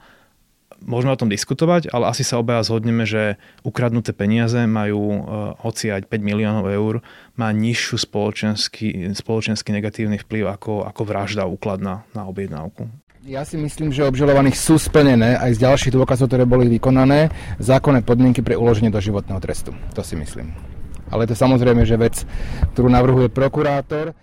môžeme 0.83 1.11
o 1.11 1.19
tom 1.19 1.31
diskutovať, 1.31 1.91
ale 1.91 2.11
asi 2.11 2.23
sa 2.23 2.39
obaja 2.39 2.63
zhodneme, 2.63 3.03
že 3.03 3.35
ukradnuté 3.63 4.15
peniaze 4.15 4.59
majú, 4.67 5.01
uh, 5.01 5.19
hoci 5.63 5.91
aj 5.91 6.07
5 6.07 6.19
miliónov 6.19 6.65
eur, 6.71 7.05
má 7.35 7.51
nižšiu 7.51 7.95
spoločenský, 7.99 9.15
spoločenský 9.15 9.69
negatívny 9.75 10.19
vplyv 10.19 10.51
ako, 10.51 10.87
ako 10.87 11.01
vražda 11.03 11.47
úkladná 11.47 12.07
na 12.15 12.23
objednávku. 12.27 12.87
Ja 13.27 13.43
si 13.43 13.59
myslím, 13.59 13.91
že 13.91 14.07
obžalovaných 14.07 14.55
sú 14.55 14.79
splnené 14.79 15.35
aj 15.35 15.59
z 15.59 15.63
ďalších 15.67 15.93
dôkazov, 15.93 16.31
ktoré 16.31 16.47
boli 16.47 16.71
vykonané, 16.71 17.27
zákonné 17.59 18.01
podmienky 18.07 18.39
pre 18.39 18.55
uloženie 18.55 18.87
do 18.87 19.03
životného 19.03 19.43
trestu. 19.43 19.75
To 19.93 20.01
si 20.01 20.15
myslím. 20.15 20.55
Ale 21.11 21.27
to 21.27 21.35
samozrejme, 21.35 21.83
že 21.83 21.99
vec, 21.99 22.23
ktorú 22.73 22.87
navrhuje 22.87 23.27
prokurátor. 23.27 24.15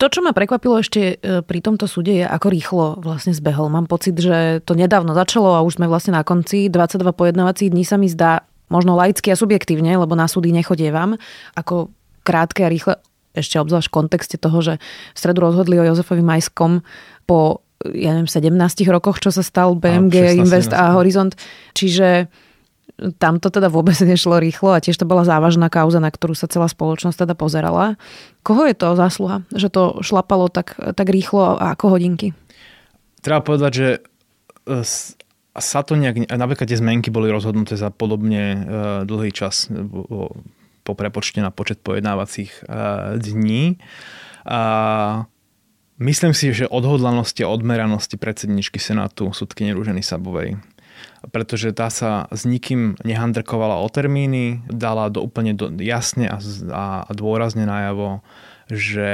To, 0.00 0.08
čo 0.08 0.24
ma 0.24 0.32
prekvapilo 0.32 0.80
ešte 0.80 1.20
e, 1.20 1.44
pri 1.44 1.60
tomto 1.60 1.84
súde, 1.84 2.24
je, 2.24 2.24
ako 2.24 2.46
rýchlo 2.48 2.84
vlastne 3.04 3.36
zbehol. 3.36 3.68
Mám 3.68 3.84
pocit, 3.84 4.16
že 4.16 4.64
to 4.64 4.72
nedávno 4.72 5.12
začalo 5.12 5.52
a 5.52 5.60
už 5.60 5.76
sme 5.76 5.92
vlastne 5.92 6.16
na 6.16 6.24
konci. 6.24 6.72
22 6.72 7.04
pojednávacích 7.12 7.68
dní 7.68 7.84
sa 7.84 8.00
mi 8.00 8.08
zdá 8.08 8.48
možno 8.72 8.96
laicky 8.96 9.28
a 9.28 9.36
subjektívne, 9.36 9.92
lebo 10.00 10.16
na 10.16 10.24
súdy 10.24 10.56
nechodievam, 10.56 11.20
ako 11.52 11.92
krátke 12.24 12.64
a 12.64 12.72
rýchle, 12.72 12.96
ešte 13.36 13.60
obzvlášť 13.60 13.92
v 13.92 13.96
kontexte 14.00 14.36
toho, 14.40 14.58
že 14.64 14.74
v 15.12 15.18
stredu 15.20 15.44
rozhodli 15.44 15.76
o 15.76 15.84
Jozefovi 15.84 16.24
Majskom 16.24 16.80
po 17.28 17.60
ja 17.80 18.12
neviem, 18.12 18.28
17 18.28 18.56
rokoch, 18.92 19.24
čo 19.24 19.32
sa 19.32 19.40
stal 19.40 19.72
BMG, 19.72 20.16
a, 20.16 20.36
16, 20.36 20.40
Invest 20.44 20.72
17. 20.72 20.80
a 20.80 20.84
Horizont. 21.00 21.32
Čiže 21.72 22.28
tam 23.18 23.40
to 23.40 23.48
teda 23.48 23.68
vôbec 23.72 23.96
nešlo 24.12 24.40
rýchlo 24.40 24.74
a 24.76 24.82
tiež 24.82 24.96
to 24.98 25.08
bola 25.08 25.24
závažná 25.24 25.72
kauza, 25.72 26.02
na 26.02 26.10
ktorú 26.12 26.34
sa 26.36 26.50
celá 26.50 26.66
spoločnosť 26.66 27.26
teda 27.26 27.34
pozerala. 27.38 27.96
Koho 28.42 28.66
je 28.66 28.76
to 28.76 28.98
zásluha, 28.98 29.44
že 29.52 29.68
to 29.72 30.00
šlapalo 30.04 30.48
tak, 30.48 30.76
tak 30.76 31.06
rýchlo 31.08 31.56
a 31.58 31.76
ako 31.76 31.96
hodinky? 31.98 32.32
Treba 33.20 33.44
povedať, 33.44 33.72
že 33.72 33.88
e, 34.64 34.80
sa 35.60 35.80
to 35.84 35.98
nejak, 35.98 36.30
napríklad 36.30 36.66
tie 36.68 36.80
zmenky 36.80 37.12
boli 37.12 37.28
rozhodnuté 37.28 37.76
za 37.76 37.92
podobne 37.92 38.42
e, 38.42 38.58
dlhý 39.04 39.30
čas 39.34 39.68
po 40.80 40.92
prepočte 40.96 41.44
na 41.44 41.52
počet 41.52 41.84
pojednávacích 41.84 42.50
e, 42.50 42.60
dní. 43.20 43.76
A 44.48 44.60
myslím 46.00 46.32
si, 46.32 46.56
že 46.56 46.64
odhodlanosti 46.64 47.44
a 47.44 47.52
odmeranosti 47.52 48.16
predsedničky 48.16 48.80
Senátu 48.80 49.36
súdkyne 49.36 49.76
Rúženy 49.76 50.00
Sabovej 50.00 50.56
pretože 51.28 51.76
tá 51.76 51.92
sa 51.92 52.24
s 52.32 52.48
nikým 52.48 52.96
nehandrkovala 53.04 53.76
o 53.76 53.88
termíny, 53.92 54.64
dala 54.72 55.12
do 55.12 55.20
úplne 55.20 55.52
do, 55.52 55.68
jasne 55.76 56.24
a, 56.32 56.40
a, 56.72 56.84
a 57.04 57.10
dôrazne 57.12 57.68
najavo, 57.68 58.24
že 58.70 59.10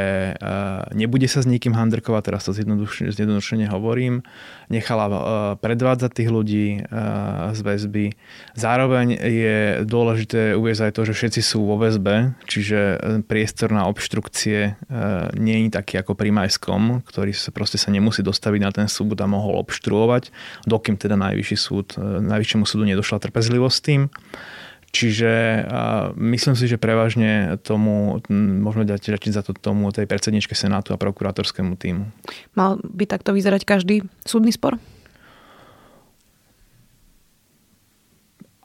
nebude 0.92 1.24
sa 1.26 1.40
s 1.40 1.48
nikým 1.48 1.72
handrkovať, 1.72 2.22
teraz 2.28 2.44
to 2.44 2.52
zjednodušene 2.52 3.66
hovorím, 3.72 4.20
nechala 4.68 5.56
predvádzať 5.58 6.10
tých 6.12 6.30
ľudí 6.30 6.66
z 7.52 7.60
väzby. 7.64 8.12
Zároveň 8.54 9.16
je 9.16 9.56
dôležité 9.88 10.52
uvieť 10.54 10.88
aj 10.88 10.92
to, 10.92 11.02
že 11.08 11.16
všetci 11.16 11.40
sú 11.40 11.64
vo 11.64 11.80
väzbe, 11.80 12.36
čiže 12.44 13.00
priestor 13.24 13.72
na 13.72 13.88
obštrukcie 13.88 14.76
nie 15.36 15.56
je 15.66 15.68
taký 15.72 15.98
ako 16.00 16.12
pri 16.12 16.30
Majskom, 16.30 17.00
ktorý 17.02 17.32
sa 17.32 17.48
proste 17.50 17.80
sa 17.80 17.88
nemusí 17.88 18.20
dostaviť 18.20 18.60
na 18.60 18.70
ten 18.70 18.86
súd 18.86 19.16
a 19.20 19.26
mohol 19.26 19.56
obštruovať, 19.64 20.30
dokým 20.68 21.00
teda 21.00 21.16
najvyšší 21.16 21.56
súd, 21.56 21.96
najvyššiemu 22.20 22.64
súdu 22.68 22.84
nedošla 22.84 23.22
trpezlivosť 23.24 23.78
tým. 23.80 24.12
Čiže 24.94 25.64
myslím 26.16 26.54
si, 26.56 26.64
že 26.70 26.80
prevažne 26.80 27.60
tomu 27.60 28.22
môžeme 28.32 28.88
dať 28.88 29.12
račiť 29.12 29.32
za 29.34 29.42
to 29.44 29.52
tomu 29.52 29.92
tej 29.92 30.08
predsedničke 30.08 30.56
Senátu 30.56 30.96
a 30.96 31.00
prokurátorskému 31.00 31.76
týmu. 31.76 32.08
Mal 32.56 32.80
by 32.80 33.04
takto 33.04 33.36
vyzerať 33.36 33.68
každý 33.68 34.08
súdny 34.24 34.56
spor? 34.56 34.80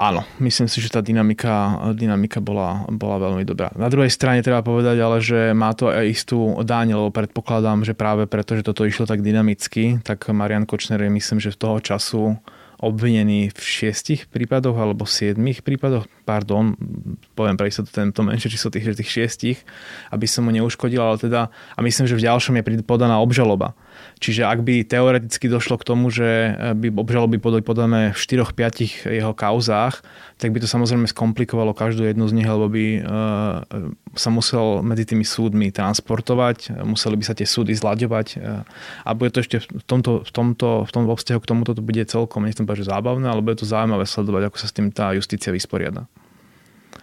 Áno, 0.02 0.26
myslím 0.42 0.66
si, 0.66 0.82
že 0.82 0.90
tá 0.90 0.98
dynamika, 0.98 1.78
dynamika 1.94 2.42
bola, 2.42 2.90
bola 2.90 3.22
veľmi 3.22 3.46
dobrá. 3.46 3.70
Na 3.78 3.86
druhej 3.86 4.10
strane 4.10 4.42
treba 4.42 4.66
povedať 4.66 4.98
ale, 4.98 5.22
že 5.22 5.54
má 5.54 5.78
to 5.78 5.94
aj 5.94 6.10
istú 6.10 6.58
dáň, 6.66 6.98
lebo 6.98 7.14
predpokladám, 7.14 7.86
že 7.86 7.94
práve 7.94 8.26
preto, 8.26 8.58
že 8.58 8.66
toto 8.66 8.82
išlo 8.82 9.06
tak 9.06 9.22
dynamicky, 9.22 10.02
tak 10.02 10.26
Marian 10.34 10.66
Kočner 10.66 11.06
je 11.06 11.12
myslím, 11.14 11.38
že 11.38 11.54
z 11.54 11.60
toho 11.62 11.78
času 11.78 12.34
obvinený 12.82 13.54
v 13.54 13.62
šiestich 13.62 14.26
prípadoch 14.26 14.74
alebo 14.74 15.06
siedmých 15.06 15.62
prípadoch, 15.62 16.10
pardon, 16.26 16.74
poviem 17.38 17.54
pre 17.54 17.70
istotu 17.70 17.94
tento 17.94 18.26
menšie 18.26 18.50
číslo 18.50 18.74
tých, 18.74 18.98
tých 18.98 19.10
šiestich, 19.10 19.58
aby 20.10 20.26
som 20.26 20.50
mu 20.50 20.52
neuškodil, 20.52 20.98
ale 20.98 21.22
teda, 21.22 21.54
a 21.54 21.80
myslím, 21.86 22.10
že 22.10 22.18
v 22.18 22.26
ďalšom 22.26 22.58
je 22.58 22.64
podaná 22.82 23.22
obžaloba. 23.22 23.78
Čiže 24.22 24.46
ak 24.46 24.62
by 24.62 24.86
teoreticky 24.86 25.50
došlo 25.50 25.82
k 25.82 25.88
tomu, 25.88 26.14
že 26.14 26.54
eh, 26.54 26.78
by 26.78 26.94
obžaloby 26.94 27.42
boli 27.42 27.66
podané 27.66 28.14
v 28.14 28.20
4-5 28.20 29.10
jeho 29.10 29.34
kauzách, 29.34 30.06
tak 30.38 30.54
by 30.54 30.62
to 30.62 30.68
samozrejme 30.70 31.10
skomplikovalo 31.10 31.74
každú 31.74 32.06
jednu 32.06 32.30
z 32.30 32.36
nich, 32.38 32.46
lebo 32.46 32.70
by 32.70 32.86
eh, 32.98 33.04
sa 34.14 34.30
musel 34.30 34.86
medzi 34.86 35.10
tými 35.10 35.26
súdmi 35.26 35.74
transportovať, 35.74 36.86
museli 36.86 37.18
by 37.18 37.26
sa 37.26 37.34
tie 37.34 37.50
súdy 37.50 37.74
zlaďovať 37.74 38.28
eh, 38.38 38.62
a 39.08 39.10
bude 39.18 39.34
to 39.34 39.42
ešte 39.42 39.66
v 39.66 39.84
tomto, 39.90 40.22
v 40.22 40.32
tomto, 40.32 40.86
v 40.86 40.92
tomto 40.94 41.14
vzťahu 41.18 41.40
k 41.42 41.50
tomuto 41.50 41.72
to 41.74 41.82
bude 41.82 42.04
celkom, 42.06 42.46
nechcem 42.46 42.70
povedať, 42.70 42.86
že 42.86 42.92
zábavné, 42.94 43.26
ale 43.26 43.42
bude 43.42 43.58
to 43.58 43.66
zaujímavé 43.66 44.06
sledovať, 44.06 44.54
ako 44.54 44.58
sa 44.62 44.68
s 44.70 44.76
tým 44.76 44.94
tá 44.94 45.18
justícia 45.18 45.50
vysporiada. 45.50 46.06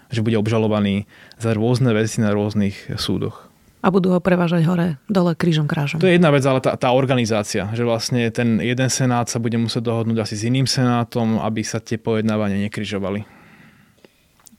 Že 0.09 0.25
bude 0.25 0.41
obžalovaný 0.41 1.05
za 1.37 1.53
rôzne 1.53 1.93
veci 1.93 2.25
na 2.25 2.33
rôznych 2.33 2.97
súdoch 2.97 3.48
a 3.89 3.95
budú 3.95 4.13
ho 4.13 4.21
prevážať 4.21 4.69
hore, 4.69 5.01
dole, 5.09 5.33
krížom, 5.33 5.65
krážom. 5.65 5.97
To 5.97 6.05
je 6.05 6.21
jedna 6.21 6.29
vec, 6.29 6.45
ale 6.45 6.61
tá, 6.61 6.77
tá 6.77 6.93
organizácia, 6.93 7.73
že 7.73 7.89
vlastne 7.89 8.29
ten 8.29 8.61
jeden 8.61 8.93
senát 8.93 9.33
sa 9.33 9.41
bude 9.41 9.57
musieť 9.57 9.89
dohodnúť 9.89 10.29
asi 10.29 10.37
s 10.37 10.45
iným 10.45 10.69
senátom, 10.69 11.41
aby 11.41 11.65
sa 11.65 11.81
tie 11.81 11.97
pojednávania 11.97 12.69
nekrižovali. 12.69 13.25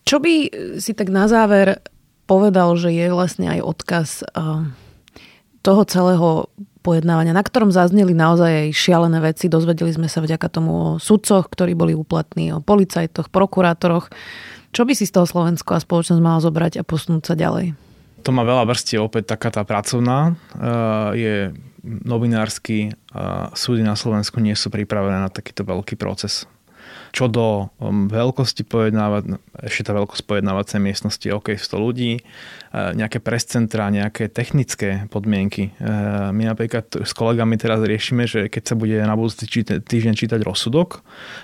Čo 0.10 0.18
by 0.18 0.34
si 0.82 0.98
tak 0.98 1.14
na 1.14 1.30
záver 1.30 1.78
povedal, 2.26 2.74
že 2.74 2.90
je 2.90 3.14
vlastne 3.14 3.54
aj 3.54 3.60
odkaz 3.62 4.10
uh, 4.26 4.66
toho 5.62 5.82
celého 5.86 6.50
pojednávania, 6.82 7.38
na 7.38 7.46
ktorom 7.46 7.70
zazneli 7.70 8.18
naozaj 8.18 8.50
aj 8.66 8.68
šialené 8.74 9.20
veci. 9.22 9.46
Dozvedeli 9.52 9.94
sme 9.94 10.10
sa 10.10 10.26
vďaka 10.26 10.48
tomu 10.50 10.72
o 10.74 10.90
sudcoch, 10.98 11.46
ktorí 11.46 11.78
boli 11.78 11.94
úplatní, 11.94 12.58
o 12.58 12.64
policajtoch, 12.66 13.30
prokurátoroch. 13.30 14.10
Čo 14.74 14.90
by 14.90 14.94
si 14.98 15.06
z 15.06 15.14
toho 15.14 15.30
Slovensko 15.30 15.78
a 15.78 15.84
spoločnosť 15.84 16.22
mala 16.24 16.42
zobrať 16.42 16.82
a 16.82 16.88
posunúť 16.88 17.24
sa 17.30 17.36
ďalej? 17.38 17.89
To 18.24 18.30
má 18.36 18.44
veľa 18.44 18.68
vrstiev, 18.68 19.08
opäť 19.08 19.36
taká 19.36 19.50
tá 19.50 19.64
pracovná. 19.64 20.36
Eh, 20.56 21.10
je 21.16 21.36
novinársky, 21.80 22.92
súdy 23.56 23.88
na 23.88 23.96
Slovensku 23.96 24.44
nie 24.44 24.52
sú 24.52 24.68
pripravené 24.68 25.16
na 25.24 25.32
takýto 25.32 25.64
veľký 25.64 25.96
proces 25.96 26.44
čo 27.12 27.32
do 27.32 27.74
um, 27.80 28.06
veľkosti 28.08 28.66
pojednávať, 28.66 29.40
ešte 29.66 29.90
tá 29.90 29.92
veľkosť 29.98 30.24
pojednávacej 30.26 30.80
miestnosti 30.80 31.28
OK 31.32 31.58
100 31.58 31.86
ľudí, 31.86 32.12
e, 32.20 32.22
nejaké 32.72 33.20
prescentra, 33.20 33.92
nejaké 33.92 34.32
technické 34.32 35.10
podmienky. 35.12 35.72
E, 35.76 35.90
my 36.32 36.44
napríklad 36.48 37.04
s 37.04 37.12
kolegami 37.12 37.60
teraz 37.60 37.84
riešime, 37.84 38.30
že 38.30 38.48
keď 38.48 38.64
sa 38.64 38.76
bude 38.78 38.96
na 39.00 39.16
budúci 39.18 39.50
týždeň 39.80 40.14
čítať 40.16 40.40
rozsudok, 40.46 41.02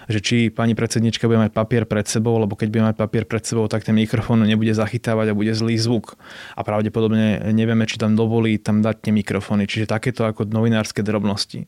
že 0.07 0.19
či 0.21 0.35
pani 0.51 0.77
predsednička 0.77 1.27
bude 1.27 1.41
mať 1.49 1.51
papier 1.51 1.83
pred 1.89 2.05
sebou, 2.05 2.37
lebo 2.39 2.55
keď 2.55 2.67
bude 2.71 2.83
mať 2.93 2.95
papier 2.95 3.23
pred 3.27 3.43
sebou, 3.43 3.65
tak 3.67 3.83
ten 3.83 3.95
mikrofón 3.95 4.45
nebude 4.45 4.71
zachytávať 4.71 5.31
a 5.31 5.37
bude 5.37 5.51
zlý 5.51 5.75
zvuk. 5.79 6.15
A 6.55 6.61
pravdepodobne 6.61 7.51
nevieme, 7.51 7.83
či 7.89 7.99
tam 7.99 8.13
dovolí 8.13 8.57
tam 8.61 8.79
dať 8.85 9.09
tie 9.09 9.13
mikrofóny. 9.15 9.65
Čiže 9.65 9.91
takéto 9.91 10.27
ako 10.27 10.47
novinárske 10.47 11.01
drobnosti. 11.01 11.67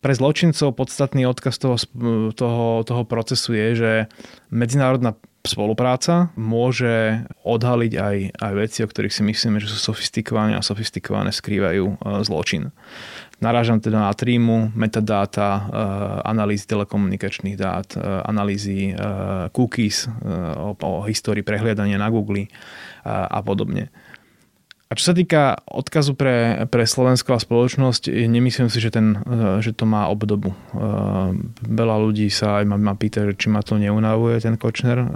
Pre 0.00 0.12
zločincov 0.16 0.72
podstatný 0.80 1.28
odkaz 1.28 1.60
toho, 1.60 1.76
toho, 2.32 2.80
toho 2.88 3.02
procesu 3.04 3.29
je, 3.34 3.66
že 3.76 3.92
medzinárodná 4.50 5.14
spolupráca 5.40 6.28
môže 6.36 7.24
odhaliť 7.48 7.92
aj, 7.96 8.16
aj 8.36 8.52
veci, 8.52 8.78
o 8.84 8.90
ktorých 8.90 9.14
si 9.14 9.22
myslíme, 9.24 9.56
že 9.56 9.72
sú 9.72 9.92
sofistikované 9.92 10.52
a 10.52 10.64
sofistikované 10.64 11.32
skrývajú 11.32 11.84
e, 11.88 11.94
zločin. 12.28 12.68
Narážam 13.40 13.80
teda 13.80 14.04
na 14.04 14.12
trímu, 14.12 14.76
metadáta, 14.76 15.48
e, 15.48 15.60
analýzy 16.28 16.68
telekomunikačných 16.68 17.56
dát, 17.56 17.88
e, 17.96 18.04
analýzy 18.28 18.92
cookies 19.56 20.12
o, 20.60 20.76
o 20.76 21.00
histórii 21.08 21.40
prehliadania 21.40 21.96
na 21.96 22.12
Google 22.12 22.52
a 23.06 23.40
podobne. 23.40 23.88
A 24.90 24.98
čo 24.98 25.14
sa 25.14 25.14
týka 25.14 25.62
odkazu 25.70 26.18
pre, 26.18 26.66
pre 26.66 26.82
Slovensko 26.82 27.38
a 27.38 27.38
spoločnosť, 27.38 28.10
nemyslím 28.10 28.66
si, 28.66 28.82
že, 28.82 28.90
ten, 28.90 29.22
eh, 29.22 29.62
že 29.62 29.70
to 29.70 29.86
má 29.86 30.10
obdobu. 30.10 30.50
Eh, 30.50 31.30
veľa 31.62 31.96
ľudí 32.02 32.26
sa 32.26 32.58
aj 32.58 32.66
ma, 32.66 32.74
ma 32.74 32.98
pýta, 32.98 33.22
že 33.22 33.38
či 33.38 33.46
ma 33.54 33.62
to 33.62 33.78
neunavuje 33.78 34.42
ten 34.42 34.58
Kočner. 34.58 34.98
Eh, 34.98 35.06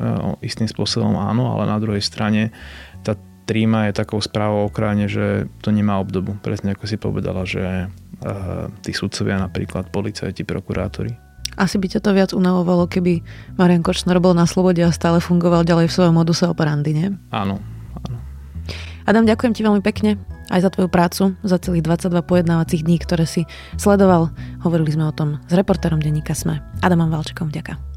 istým 0.46 0.70
spôsobom 0.70 1.18
áno, 1.18 1.50
ale 1.50 1.66
na 1.66 1.82
druhej 1.82 2.06
strane 2.06 2.54
tá 3.02 3.18
tríma 3.50 3.90
je 3.90 3.98
takou 3.98 4.22
správou 4.22 4.70
o 4.70 4.70
krajine, 4.70 5.10
že 5.10 5.50
to 5.58 5.74
nemá 5.74 5.98
obdobu. 5.98 6.38
Presne 6.38 6.78
ako 6.78 6.84
si 6.86 6.94
povedala, 6.94 7.42
že 7.42 7.90
tí 8.80 8.96
sudcovia 8.96 9.36
napríklad, 9.36 9.92
policajti, 9.92 10.48
prokurátori. 10.48 11.12
Asi 11.60 11.76
by 11.76 11.92
ťa 11.92 12.00
to 12.00 12.16
viac 12.16 12.30
unavovalo, 12.32 12.88
keby 12.88 13.20
Marian 13.60 13.84
Kočner 13.84 14.16
bol 14.16 14.32
na 14.32 14.48
slobode 14.48 14.80
a 14.80 14.88
stále 14.88 15.20
fungoval 15.20 15.60
ďalej 15.60 15.92
v 15.92 15.94
svojom 15.98 16.14
moduse 16.16 16.48
operandy, 16.48 16.96
nie? 16.96 17.08
Áno. 17.28 17.60
Adam, 19.04 19.28
ďakujem 19.28 19.52
ti 19.52 19.60
veľmi 19.60 19.84
pekne 19.84 20.16
aj 20.48 20.64
za 20.64 20.70
tvoju 20.72 20.88
prácu, 20.88 21.36
za 21.44 21.56
celých 21.60 21.84
22 21.84 22.24
pojednávacích 22.24 22.84
dní, 22.84 22.96
ktoré 23.00 23.24
si 23.28 23.44
sledoval. 23.76 24.32
Hovorili 24.64 24.92
sme 24.92 25.08
o 25.08 25.16
tom 25.16 25.40
s 25.44 25.52
reportérom 25.52 26.00
denníka 26.00 26.32
Sme. 26.32 26.60
Adamom 26.80 27.12
Valčekom, 27.12 27.52
ďakujem. 27.52 27.93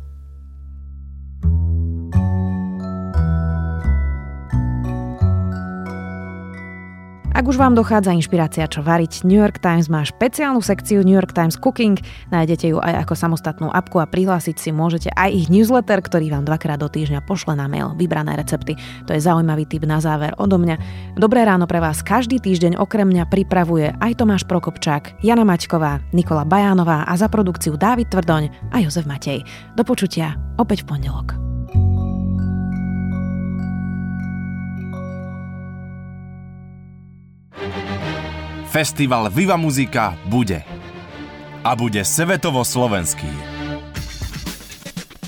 Ak 7.38 7.46
už 7.46 7.62
vám 7.62 7.78
dochádza 7.78 8.18
inšpirácia, 8.18 8.66
čo 8.66 8.82
variť, 8.82 9.22
New 9.22 9.38
York 9.38 9.62
Times 9.62 9.94
má 9.94 10.02
špeciálnu 10.02 10.58
sekciu 10.58 11.06
New 11.06 11.14
York 11.14 11.38
Times 11.38 11.54
Cooking. 11.54 12.02
Nájdete 12.34 12.74
ju 12.74 12.82
aj 12.82 13.06
ako 13.06 13.14
samostatnú 13.14 13.70
apku 13.70 14.02
a 14.02 14.10
prihlásiť 14.10 14.58
si 14.58 14.74
môžete 14.74 15.14
aj 15.14 15.30
ich 15.38 15.46
newsletter, 15.46 16.02
ktorý 16.02 16.34
vám 16.34 16.50
dvakrát 16.50 16.82
do 16.82 16.90
týždňa 16.90 17.22
pošle 17.30 17.54
na 17.54 17.70
mail 17.70 17.94
vybrané 17.94 18.34
recepty. 18.42 18.74
To 19.06 19.14
je 19.14 19.22
zaujímavý 19.22 19.70
tip 19.70 19.86
na 19.86 20.02
záver 20.02 20.34
odo 20.42 20.58
mňa. 20.58 20.82
Dobré 21.14 21.46
ráno 21.46 21.70
pre 21.70 21.78
vás 21.78 22.02
každý 22.02 22.42
týždeň 22.42 22.82
okrem 22.82 23.06
mňa 23.06 23.30
pripravuje 23.30 23.94
aj 24.02 24.18
Tomáš 24.18 24.42
Prokopčák, 24.50 25.22
Jana 25.22 25.46
Maťková, 25.46 26.10
Nikola 26.18 26.42
Bajánová 26.42 27.06
a 27.06 27.14
za 27.22 27.30
produkciu 27.30 27.78
Dávid 27.78 28.10
Tvrdoň 28.10 28.74
a 28.74 28.82
Jozef 28.82 29.06
Matej. 29.06 29.46
Do 29.78 29.86
počutia 29.86 30.34
opäť 30.58 30.90
v 30.90 30.98
pondelok. 30.98 31.47
Festival 38.78 39.34
Viva 39.34 39.58
Muzika 39.58 40.14
bude. 40.30 40.62
A 41.66 41.74
bude 41.74 41.98
svetovo 42.06 42.62
slovenský. 42.62 43.26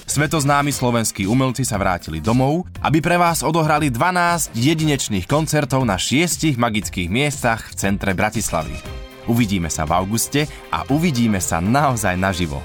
Svetoznámi 0.06 0.70
slovenskí 0.70 1.26
umelci 1.26 1.66
sa 1.66 1.82
vrátili 1.82 2.22
domov, 2.22 2.70
aby 2.78 3.02
pre 3.02 3.18
vás 3.18 3.42
odohrali 3.42 3.90
12 3.90 4.54
jedinečných 4.54 5.26
koncertov 5.26 5.82
na 5.82 5.98
šiestich 5.98 6.62
magických 6.62 7.10
miestach 7.10 7.74
v 7.74 7.90
centre 7.90 8.14
Bratislavy. 8.14 8.78
Uvidíme 9.26 9.74
sa 9.74 9.82
v 9.90 9.98
auguste 9.98 10.46
a 10.70 10.86
uvidíme 10.94 11.42
sa 11.42 11.58
naozaj 11.58 12.22
naživo. 12.22 12.62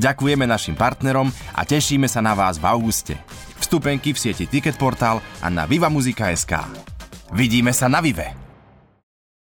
Ďakujeme 0.00 0.48
našim 0.48 0.80
partnerom 0.80 1.28
a 1.52 1.60
tešíme 1.68 2.08
sa 2.08 2.24
na 2.24 2.32
vás 2.32 2.56
v 2.56 2.72
auguste. 2.72 3.20
Vstupenky 3.60 4.16
v 4.16 4.22
sieti 4.24 4.48
Ticketportal 4.48 5.20
a 5.44 5.52
na 5.52 5.68
vivamuzika.sk. 5.68 6.56
Vidíme 7.36 7.76
sa 7.76 7.92
na 7.92 8.00
Vive! 8.00 8.41